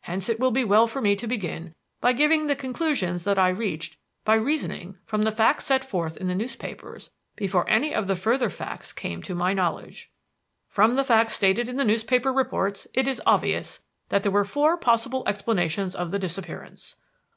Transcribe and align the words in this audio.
Hence 0.00 0.28
it 0.28 0.40
will 0.40 0.50
be 0.50 0.64
well 0.64 0.88
for 0.88 1.00
me 1.00 1.14
to 1.14 1.28
begin 1.28 1.72
by 2.00 2.12
giving 2.12 2.48
the 2.48 2.56
conclusions 2.56 3.22
that 3.22 3.38
I 3.38 3.48
reached 3.50 3.96
by 4.24 4.34
reasoning 4.34 4.98
from 5.06 5.22
the 5.22 5.30
facts 5.30 5.66
set 5.66 5.84
forth 5.84 6.16
in 6.16 6.26
the 6.26 6.34
newspapers 6.34 7.10
before 7.36 7.64
any 7.70 7.94
of 7.94 8.08
the 8.08 8.16
further 8.16 8.50
facts 8.50 8.92
came 8.92 9.22
to 9.22 9.36
my 9.36 9.52
knowledge. 9.52 10.10
"From 10.66 10.94
the 10.94 11.04
facts 11.04 11.34
as 11.34 11.36
stated 11.36 11.68
in 11.68 11.76
the 11.76 11.84
newspaper 11.84 12.32
reports 12.32 12.88
it 12.92 13.06
is 13.06 13.22
obvious 13.24 13.78
that 14.08 14.24
there 14.24 14.32
were 14.32 14.44
four 14.44 14.76
possible 14.76 15.22
explanations 15.28 15.94
of 15.94 16.10
the 16.10 16.18
disappearance. 16.18 16.96